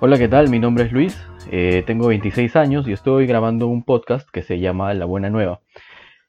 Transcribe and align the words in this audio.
Hola, 0.00 0.16
¿qué 0.16 0.28
tal? 0.28 0.48
Mi 0.48 0.60
nombre 0.60 0.84
es 0.84 0.92
Luis, 0.92 1.20
eh, 1.50 1.82
tengo 1.84 2.06
26 2.06 2.54
años 2.54 2.86
y 2.86 2.92
estoy 2.92 3.26
grabando 3.26 3.66
un 3.66 3.82
podcast 3.82 4.30
que 4.30 4.42
se 4.42 4.60
llama 4.60 4.94
La 4.94 5.06
Buena 5.06 5.28
Nueva. 5.28 5.60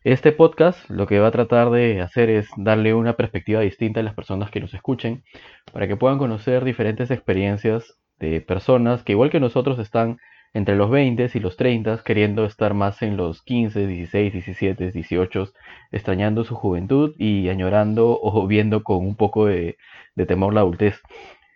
Este 0.04 0.32
podcast 0.32 0.90
lo 0.90 1.06
que 1.06 1.20
va 1.20 1.28
a 1.28 1.32
tratar 1.32 1.70
de 1.70 2.02
hacer 2.02 2.32
es 2.32 2.50
darle 2.58 2.96
una 2.96 3.14
perspectiva 3.14 3.62
distinta 3.62 4.00
a 4.00 4.04
las 4.04 4.16
personas 4.16 4.50
que 4.50 4.60
nos 4.60 4.74
escuchen 4.74 5.24
para 5.72 5.88
que 5.88 5.96
puedan 5.96 6.18
conocer 6.18 6.64
diferentes 6.66 7.12
experiencias 7.12 8.00
de 8.18 8.42
personas 8.42 9.04
que 9.04 9.12
igual 9.12 9.30
que 9.30 9.40
nosotros 9.40 9.78
están 9.78 10.18
entre 10.56 10.76
los 10.76 10.90
20 10.90 11.30
y 11.32 11.40
los 11.40 11.56
30 11.56 12.02
queriendo 12.04 12.46
estar 12.46 12.74
más 12.74 13.04
en 13.04 13.18
los 13.18 13.44
15, 13.44 13.86
16, 13.86 14.34
17, 14.34 14.92
18, 14.92 15.54
extrañando 15.92 16.44
su 16.44 16.56
juventud 16.56 17.14
y 17.20 17.50
añorando 17.50 18.20
o 18.20 18.48
viendo 18.48 18.82
con 18.82 19.06
un 19.06 19.16
poco 19.16 19.46
de, 19.46 19.78
de 20.16 20.26
temor 20.26 20.56
la 20.56 20.62
adultez. 20.62 21.04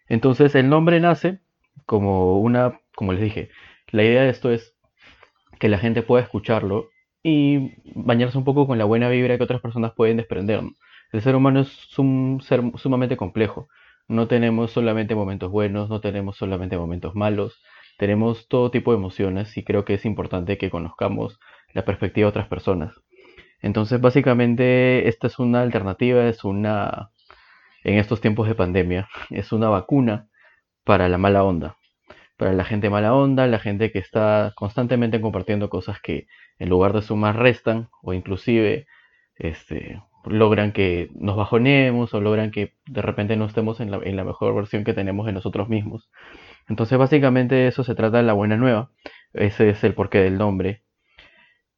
Entonces 0.08 0.54
el 0.54 0.70
nombre 0.70 1.00
nace 1.00 1.40
como 1.86 2.40
una, 2.40 2.80
como 2.96 3.14
les 3.14 3.22
dije, 3.22 3.50
la 3.92 4.04
idea 4.04 4.24
de 4.24 4.30
esto 4.30 4.52
es 4.52 4.76
que 5.60 5.70
la 5.70 5.78
gente 5.78 6.02
pueda 6.02 6.24
escucharlo 6.24 6.90
y 7.24 7.76
bañarse 7.96 8.38
un 8.38 8.44
poco 8.44 8.68
con 8.68 8.78
la 8.78 8.86
buena 8.86 9.10
vibra 9.10 9.38
que 9.38 9.44
otras 9.44 9.62
personas 9.62 9.94
pueden 9.96 10.18
desprender. 10.18 10.62
El 11.12 11.22
ser 11.22 11.36
humano 11.36 11.62
es 11.62 11.98
un 12.00 12.42
ser 12.42 12.62
sumamente 12.76 13.18
complejo. 13.18 13.70
No 14.08 14.28
tenemos 14.28 14.72
solamente 14.72 15.16
momentos 15.16 15.52
buenos, 15.52 15.90
no 15.90 16.02
tenemos 16.02 16.38
solamente 16.38 16.78
momentos 16.78 17.16
malos, 17.16 17.62
tenemos 17.98 18.48
todo 18.50 18.72
tipo 18.72 18.92
de 18.92 18.98
emociones 18.98 19.56
y 19.58 19.64
creo 19.64 19.86
que 19.86 19.94
es 19.94 20.06
importante 20.06 20.58
que 20.58 20.70
conozcamos 20.70 21.40
la 21.74 21.86
perspectiva 21.86 22.26
de 22.26 22.30
otras 22.30 22.48
personas. 22.48 22.94
Entonces, 23.62 24.02
básicamente, 24.02 25.08
esta 25.08 25.28
es 25.28 25.40
una 25.40 25.62
alternativa, 25.62 26.28
es 26.28 26.44
una, 26.44 27.12
en 27.84 27.98
estos 27.98 28.20
tiempos 28.20 28.48
de 28.48 28.56
pandemia, 28.56 29.08
es 29.30 29.54
una 29.54 29.70
vacuna 29.70 30.28
para 30.84 31.10
la 31.10 31.18
mala 31.18 31.44
onda. 31.44 31.78
Para 32.38 32.54
la 32.54 32.66
gente 32.66 32.90
mala 32.90 33.14
onda, 33.14 33.48
la 33.48 33.60
gente 33.60 33.92
que 33.92 34.00
está 34.00 34.54
constantemente 34.56 35.22
compartiendo 35.22 35.70
cosas 35.70 36.02
que 36.02 36.28
en 36.60 36.70
lugar 36.70 36.94
de 36.94 37.02
sumar 37.02 37.38
restan 37.38 37.90
o 38.02 38.14
inclusive 38.14 38.88
este, 39.36 40.02
logran 40.26 40.72
que 40.72 41.10
nos 41.16 41.38
bajonemos 41.38 42.14
o 42.14 42.22
logran 42.22 42.52
que 42.52 42.74
de 42.86 43.02
repente 43.02 43.36
no 43.38 43.46
estemos 43.46 43.80
en 43.80 43.92
la, 43.92 44.00
en 44.04 44.16
la 44.16 44.24
mejor 44.24 44.56
versión 44.56 44.84
que 44.84 44.94
tenemos 44.94 45.26
de 45.26 45.34
nosotros 45.34 45.70
mismos. 45.70 46.10
Entonces 46.68 46.98
básicamente 46.98 47.68
eso 47.68 47.84
se 47.84 47.96
trata 47.96 48.18
de 48.18 48.24
la 48.24 48.34
buena 48.34 48.58
nueva. 48.58 48.90
Ese 49.34 49.70
es 49.70 49.84
el 49.84 49.94
porqué 49.94 50.20
del 50.20 50.38
nombre. 50.38 50.84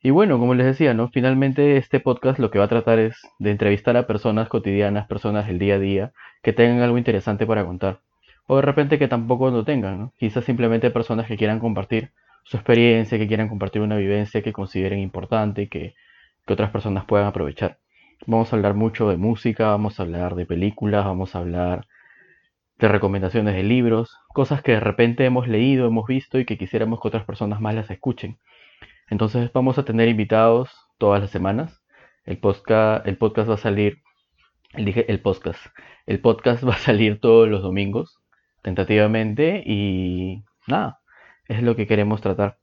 Y 0.01 0.11
bueno, 0.11 0.39
como 0.39 0.53
les 0.53 0.67
decía, 0.67 0.93
¿no? 0.93 1.09
Finalmente 1.09 1.77
este 1.77 1.99
podcast 1.99 2.39
lo 2.39 2.51
que 2.51 2.59
va 2.59 2.65
a 2.65 2.69
tratar 2.69 2.99
es 2.99 3.19
de 3.39 3.51
entrevistar 3.51 3.97
a 3.97 4.07
personas 4.07 4.49
cotidianas, 4.49 5.07
personas 5.07 5.47
del 5.47 5.59
día 5.59 5.75
a 5.75 5.79
día, 5.79 6.13
que 6.43 6.53
tengan 6.53 6.81
algo 6.81 6.97
interesante 6.97 7.45
para 7.47 7.65
contar 7.65 8.01
o 8.47 8.57
de 8.57 8.61
repente 8.61 8.99
que 8.99 9.07
tampoco 9.07 9.49
lo 9.49 9.63
tengan, 9.63 9.99
¿no? 9.99 10.13
Quizás 10.17 10.45
simplemente 10.45 10.91
personas 10.91 11.27
que 11.27 11.37
quieran 11.37 11.59
compartir 11.59 12.11
su 12.43 12.57
experiencia, 12.57 13.17
que 13.17 13.27
quieran 13.27 13.49
compartir 13.49 13.81
una 13.81 13.97
vivencia 13.97 14.43
que 14.43 14.53
consideren 14.53 14.99
importante 14.99 15.63
y 15.63 15.67
que, 15.67 15.95
otras 16.47 16.69
personas 16.69 17.05
puedan 17.05 17.25
aprovechar. 17.25 17.79
Vamos 18.27 18.53
a 18.53 18.55
hablar 18.55 18.75
mucho 18.75 19.09
de 19.09 19.17
música, 19.17 19.69
vamos 19.69 19.99
a 19.99 20.03
hablar 20.03 20.35
de 20.35 20.45
películas, 20.45 21.03
vamos 21.03 21.35
a 21.35 21.39
hablar 21.39 21.87
de 22.77 22.87
recomendaciones 22.87 23.55
de 23.55 23.63
libros, 23.63 24.15
cosas 24.27 24.61
que 24.61 24.73
de 24.73 24.79
repente 24.79 25.25
hemos 25.25 25.47
leído, 25.47 25.87
hemos 25.87 26.05
visto 26.05 26.37
y 26.37 26.45
que 26.45 26.59
quisiéramos 26.59 27.01
que 27.01 27.07
otras 27.07 27.25
personas 27.25 27.61
más 27.61 27.73
las 27.73 27.89
escuchen. 27.89 28.37
Entonces 29.09 29.51
vamos 29.53 29.79
a 29.79 29.85
tener 29.85 30.07
invitados 30.07 30.69
todas 30.99 31.19
las 31.19 31.31
semanas. 31.31 31.81
El 32.25 32.37
podcast, 32.37 33.07
el 33.07 33.17
podcast 33.17 33.49
va 33.49 33.55
a 33.55 33.57
salir, 33.57 34.03
dije 34.77 35.11
el 35.11 35.19
podcast, 35.19 35.65
el 36.05 36.19
podcast 36.19 36.63
va 36.63 36.73
a 36.73 36.77
salir 36.77 37.19
todos 37.19 37.49
los 37.49 37.63
domingos 37.63 38.19
tentativamente 38.65 39.61
y 39.63 40.43
nada, 40.65 40.99
es 41.47 41.61
lo 41.61 41.75
que 41.75 41.85
queremos 41.85 42.19
tratar. 42.19 42.57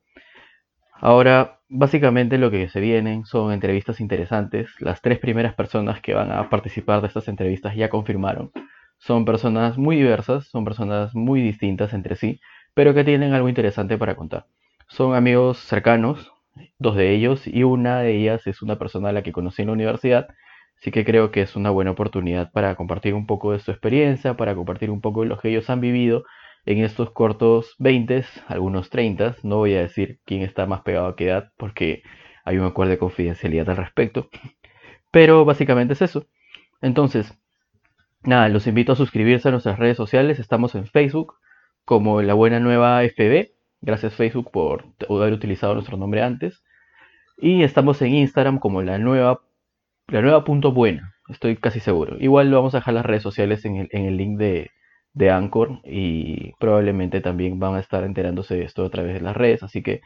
Ahora, 1.00 1.60
básicamente 1.68 2.38
lo 2.38 2.50
que 2.50 2.68
se 2.68 2.80
vienen 2.80 3.24
son 3.24 3.52
entrevistas 3.52 4.00
interesantes. 4.00 4.68
Las 4.80 5.00
tres 5.00 5.20
primeras 5.20 5.54
personas 5.54 6.00
que 6.00 6.12
van 6.12 6.32
a 6.32 6.50
participar 6.50 7.02
de 7.02 7.06
estas 7.06 7.28
entrevistas 7.28 7.76
ya 7.76 7.88
confirmaron. 7.88 8.50
Son 8.98 9.24
personas 9.24 9.78
muy 9.78 9.96
diversas, 9.96 10.48
son 10.48 10.64
personas 10.64 11.14
muy 11.14 11.40
distintas 11.40 11.94
entre 11.94 12.16
sí, 12.16 12.40
pero 12.74 12.94
que 12.94 13.04
tienen 13.04 13.32
algo 13.32 13.48
interesante 13.48 13.96
para 13.96 14.16
contar. 14.16 14.46
Son 14.88 15.14
amigos 15.14 15.58
cercanos, 15.58 16.32
dos 16.78 16.96
de 16.96 17.14
ellos, 17.14 17.46
y 17.46 17.62
una 17.62 18.00
de 18.00 18.16
ellas 18.16 18.46
es 18.48 18.60
una 18.60 18.76
persona 18.76 19.10
a 19.10 19.12
la 19.12 19.22
que 19.22 19.32
conocí 19.32 19.62
en 19.62 19.68
la 19.68 19.74
universidad 19.74 20.26
Así 20.82 20.90
que 20.90 21.04
creo 21.04 21.30
que 21.30 21.42
es 21.42 21.54
una 21.54 21.70
buena 21.70 21.92
oportunidad 21.92 22.50
para 22.50 22.74
compartir 22.74 23.14
un 23.14 23.24
poco 23.24 23.52
de 23.52 23.60
su 23.60 23.70
experiencia, 23.70 24.36
para 24.36 24.56
compartir 24.56 24.90
un 24.90 25.00
poco 25.00 25.22
de 25.22 25.28
lo 25.28 25.38
que 25.38 25.48
ellos 25.48 25.70
han 25.70 25.80
vivido 25.80 26.24
en 26.66 26.78
estos 26.78 27.12
cortos 27.12 27.76
20, 27.78 28.24
algunos 28.48 28.90
30. 28.90 29.36
No 29.44 29.58
voy 29.58 29.74
a 29.74 29.82
decir 29.82 30.18
quién 30.24 30.42
está 30.42 30.66
más 30.66 30.80
pegado 30.80 31.06
a 31.06 31.14
qué 31.14 31.26
edad 31.26 31.52
porque 31.56 32.02
hay 32.44 32.58
un 32.58 32.66
acuerdo 32.66 32.90
de 32.90 32.98
confidencialidad 32.98 33.70
al 33.70 33.76
respecto. 33.76 34.28
Pero 35.12 35.44
básicamente 35.44 35.92
es 35.92 36.02
eso. 36.02 36.26
Entonces, 36.80 37.32
nada, 38.24 38.48
los 38.48 38.66
invito 38.66 38.90
a 38.90 38.96
suscribirse 38.96 39.46
a 39.46 39.52
nuestras 39.52 39.78
redes 39.78 39.96
sociales. 39.96 40.40
Estamos 40.40 40.74
en 40.74 40.88
Facebook 40.88 41.34
como 41.84 42.22
La 42.22 42.34
Buena 42.34 42.58
Nueva 42.58 43.04
FB. 43.04 43.52
Gracias 43.82 44.14
Facebook 44.14 44.50
por 44.50 44.86
haber 45.08 45.32
utilizado 45.32 45.74
nuestro 45.74 45.96
nombre 45.96 46.22
antes. 46.22 46.64
Y 47.38 47.62
estamos 47.62 48.02
en 48.02 48.14
Instagram 48.14 48.58
como 48.58 48.82
La 48.82 48.98
Nueva 48.98 49.42
la 50.08 50.22
nueva 50.22 50.44
punto 50.44 50.72
buena, 50.72 51.14
estoy 51.28 51.56
casi 51.56 51.80
seguro. 51.80 52.16
Igual 52.20 52.50
lo 52.50 52.56
vamos 52.56 52.74
a 52.74 52.78
dejar 52.78 52.94
las 52.94 53.06
redes 53.06 53.22
sociales 53.22 53.64
en 53.64 53.88
el, 53.90 54.16
link 54.16 54.38
de, 54.38 54.70
de 55.14 55.30
Anchor 55.30 55.80
y 55.84 56.52
probablemente 56.58 57.20
también 57.20 57.58
van 57.58 57.74
a 57.74 57.80
estar 57.80 58.04
enterándose 58.04 58.56
de 58.56 58.64
esto 58.64 58.84
a 58.84 58.90
través 58.90 59.14
de 59.14 59.20
las 59.20 59.36
redes. 59.36 59.62
Así 59.62 59.82
que 59.82 60.02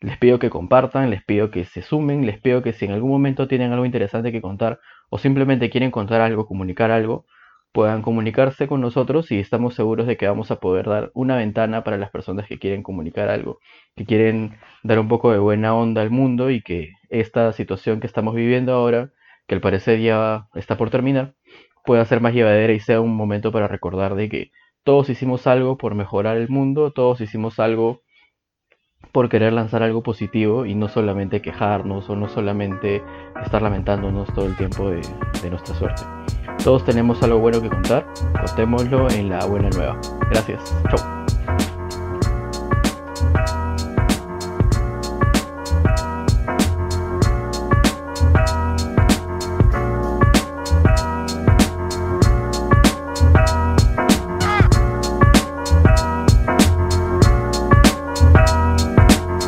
les 0.00 0.18
pido 0.18 0.38
que 0.38 0.50
compartan, 0.50 1.10
les 1.10 1.24
pido 1.24 1.50
que 1.50 1.64
se 1.64 1.82
sumen, 1.82 2.26
les 2.26 2.40
pido 2.40 2.62
que 2.62 2.72
si 2.72 2.84
en 2.84 2.92
algún 2.92 3.10
momento 3.10 3.48
tienen 3.48 3.72
algo 3.72 3.86
interesante 3.86 4.32
que 4.32 4.42
contar 4.42 4.80
o 5.10 5.18
simplemente 5.18 5.70
quieren 5.70 5.90
contar 5.90 6.20
algo, 6.20 6.46
comunicar 6.46 6.90
algo, 6.90 7.24
puedan 7.72 8.02
comunicarse 8.02 8.68
con 8.68 8.80
nosotros 8.80 9.30
y 9.30 9.38
estamos 9.38 9.74
seguros 9.74 10.06
de 10.06 10.16
que 10.16 10.26
vamos 10.26 10.50
a 10.50 10.60
poder 10.60 10.86
dar 10.86 11.10
una 11.14 11.36
ventana 11.36 11.84
para 11.84 11.98
las 11.98 12.10
personas 12.10 12.46
que 12.46 12.58
quieren 12.58 12.82
comunicar 12.82 13.28
algo, 13.28 13.58
que 13.94 14.06
quieren 14.06 14.56
dar 14.82 14.98
un 14.98 15.08
poco 15.08 15.32
de 15.32 15.38
buena 15.38 15.74
onda 15.74 16.02
al 16.02 16.10
mundo 16.10 16.50
y 16.50 16.62
que 16.62 16.90
esta 17.10 17.52
situación 17.52 18.00
que 18.00 18.06
estamos 18.06 18.34
viviendo 18.34 18.72
ahora 18.72 19.12
que 19.46 19.54
al 19.54 19.60
parecer 19.60 20.00
ya 20.00 20.48
está 20.54 20.76
por 20.76 20.90
terminar, 20.90 21.34
pueda 21.84 22.04
ser 22.04 22.20
más 22.20 22.34
llevadera 22.34 22.72
y 22.72 22.80
sea 22.80 23.00
un 23.00 23.16
momento 23.16 23.52
para 23.52 23.68
recordar 23.68 24.14
de 24.14 24.28
que 24.28 24.50
todos 24.82 25.08
hicimos 25.08 25.46
algo 25.46 25.76
por 25.76 25.94
mejorar 25.94 26.36
el 26.36 26.48
mundo, 26.48 26.92
todos 26.92 27.20
hicimos 27.20 27.58
algo 27.58 28.02
por 29.12 29.28
querer 29.28 29.52
lanzar 29.52 29.82
algo 29.82 30.02
positivo 30.02 30.66
y 30.66 30.74
no 30.74 30.88
solamente 30.88 31.40
quejarnos 31.40 32.10
o 32.10 32.16
no 32.16 32.28
solamente 32.28 33.02
estar 33.42 33.62
lamentándonos 33.62 34.32
todo 34.34 34.46
el 34.46 34.56
tiempo 34.56 34.90
de, 34.90 35.00
de 35.42 35.50
nuestra 35.50 35.74
suerte. 35.74 36.02
Todos 36.62 36.84
tenemos 36.84 37.22
algo 37.22 37.38
bueno 37.38 37.62
que 37.62 37.68
contar, 37.68 38.06
contémoslo 38.46 39.08
en 39.10 39.28
la 39.28 39.44
buena 39.46 39.70
nueva. 39.70 40.00
Gracias, 40.30 40.74
chao. 40.90 41.15